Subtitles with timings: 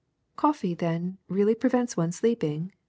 [0.33, 2.71] ''^^ Coffee, then, really prevents one's sleeping?"